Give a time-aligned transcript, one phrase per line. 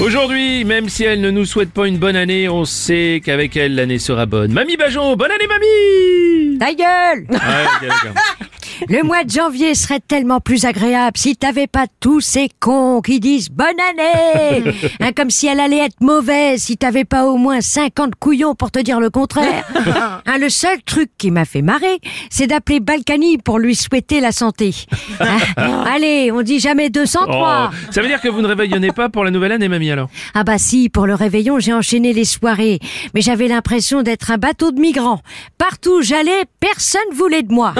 [0.00, 3.76] Aujourd'hui, même si elle ne nous souhaite pas une bonne année, on sait qu'avec elle,
[3.76, 4.52] l'année sera bonne.
[4.52, 7.38] Mamie Bajon, bonne année, mamie Ta gueule Ouais.
[8.88, 13.20] Le mois de janvier serait tellement plus agréable si t'avais pas tous ces cons qui
[13.20, 17.60] disent bonne année Hein, Comme si elle allait être mauvaise si t'avais pas au moins
[17.60, 19.64] 50 couillons pour te dire le contraire.
[20.26, 21.98] Hein, le seul truc qui m'a fait marrer,
[22.30, 24.74] c'est d'appeler Balkany pour lui souhaiter la santé.
[25.20, 27.70] Hein, Allez, on dit jamais 203.
[27.70, 30.08] Oh, ça veut dire que vous ne réveillonnez pas pour la nouvelle année, mamie, alors?
[30.34, 32.80] Ah bah si, pour le réveillon, j'ai enchaîné les soirées.
[33.14, 35.20] Mais j'avais l'impression d'être un bateau de migrants.
[35.58, 37.74] Partout où j'allais, personne voulait de moi.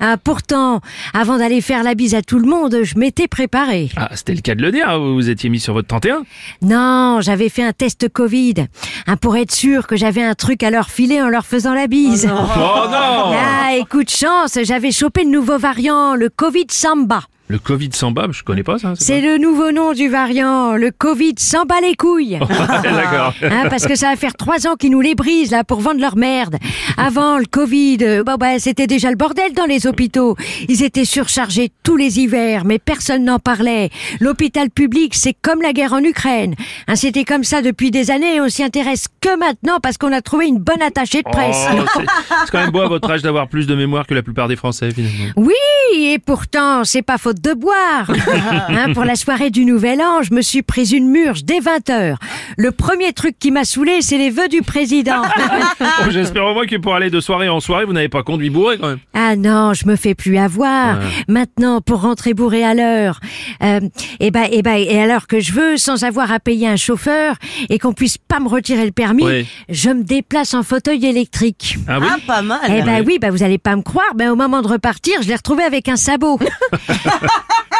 [0.00, 0.80] Ah, pourtant,
[1.14, 3.90] avant d'aller faire la bise à tout le monde, je m'étais préparée.
[3.96, 6.22] Ah, c'était le cas de le dire, vous étiez mis sur votre 31
[6.62, 8.66] Non, j'avais fait un test Covid.
[9.06, 11.86] Hein, pour être sûr que j'avais un truc à leur filer en leur faisant la
[11.86, 12.28] bise.
[12.30, 12.36] Oh
[12.90, 17.22] non Ah, écoute chance, j'avais chopé le nouveau variant, le Covid Samba.
[17.50, 18.92] Le Covid sans bas, je connais pas ça.
[18.98, 22.38] C'est le nouveau nom du variant, le Covid Samba les couilles.
[22.82, 23.34] D'accord.
[23.50, 26.00] Hein, parce que ça va faire trois ans qu'ils nous les brisent là pour vendre
[26.00, 26.56] leur merde.
[26.98, 30.36] Avant le Covid, euh, bon bah c'était déjà le bordel dans les hôpitaux.
[30.68, 33.88] Ils étaient surchargés tous les hivers, mais personne n'en parlait.
[34.20, 36.54] L'hôpital public, c'est comme la guerre en Ukraine.
[36.88, 40.12] Hein, c'était comme ça depuis des années et on s'y intéresse que maintenant parce qu'on
[40.12, 41.66] a trouvé une bonne attachée de presse.
[41.72, 42.00] Oh, c'est
[42.44, 44.56] c'est quand même beau à votre âge d'avoir plus de mémoire que la plupart des
[44.56, 45.32] Français, finalement.
[45.36, 45.54] Oui,
[45.94, 48.10] et pourtant, c'est pas faute de boire.
[48.70, 51.90] Hein, pour la soirée du Nouvel An, je me suis prise une murge dès 20
[51.90, 52.18] heures.
[52.56, 55.22] Le premier truc qui m'a saoulé, c'est les vœux du président.
[55.80, 58.50] Oh, J'espère au moins que pour aller de soirée en soirée, vous n'avez pas conduit
[58.50, 58.98] bourré, quand même.
[59.14, 60.98] Ah non, je me fais plus avoir.
[61.28, 63.20] Maintenant, pour rentrer bourré à l'heure,
[63.62, 63.80] euh,
[64.20, 66.76] et ben, et ben, et à l'heure que je veux, sans avoir à payer un
[66.76, 67.34] chauffeur
[67.68, 69.46] et qu'on puisse pas me retirer le permis, Oui.
[69.68, 71.78] je me déplace en fauteuil électrique.
[71.88, 72.60] Ah oui pas mal.
[72.68, 75.28] Eh ben oui, ben vous allez pas me croire, mais au moment de repartir, je
[75.28, 76.38] l'ai retrouvé avec un sabot.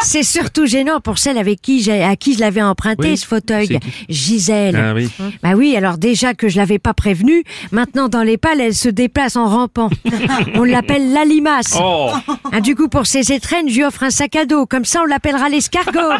[0.01, 3.25] C'est surtout gênant pour celle avec qui j'ai, à qui je l'avais emprunté Oui, ce
[3.25, 4.75] fauteuil, Gisèle.
[4.75, 5.09] Ah oui.
[5.43, 8.89] Bah oui, alors déjà que je l'avais pas prévenue, maintenant dans les pales, elle se
[8.89, 9.89] déplace en rampant.
[10.55, 11.77] On l'appelle la limace.
[11.81, 12.11] Oh
[12.51, 14.65] Ah, du coup, pour ses étrennes, je lui offre un sac à dos.
[14.65, 15.99] Comme ça, on l'appellera l'escargot.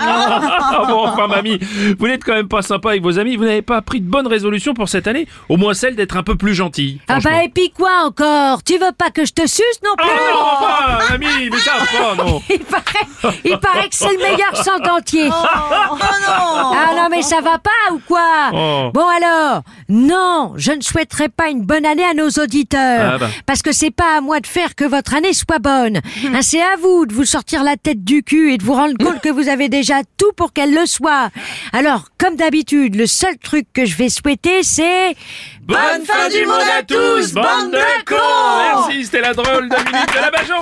[0.72, 1.60] Ah bon, enfin, mamie,
[1.98, 3.36] vous n'êtes quand même pas sympa avec vos amis.
[3.36, 6.24] Vous n'avez pas pris de bonnes résolutions pour cette année Au moins celle d'être un
[6.24, 7.00] peu plus gentil.
[7.08, 8.64] Ah bah et puis quoi encore?
[8.64, 10.08] Tu veux pas que je te suce non Oh plus?
[10.08, 12.42] non, enfin, mamie, mais ça, pas, non.
[12.50, 15.30] Il paraît, il paraît que c'est le meilleur sang dentier.
[15.32, 18.20] Ah non mais ça va pas ou quoi
[18.54, 18.92] Oh.
[18.94, 23.14] Bon alors, non, je ne souhaiterais pas une bonne année à nos auditeurs.
[23.14, 23.30] Ah bah.
[23.46, 25.98] Parce que c'est pas à moi de faire que votre année soit bonne.
[25.98, 28.96] Hein, c'est à vous de vous sortir la tête du cul et de vous rendre
[28.98, 31.30] compte que vous avez déjà tout pour qu'elle le soit.
[31.74, 35.16] Alors, comme d'habitude, le seul truc que je vais souhaiter c'est...
[35.62, 38.16] Bonne fin du monde à tous, bande de cons
[38.88, 40.62] Merci, c'était la drôle de minute de la Bajon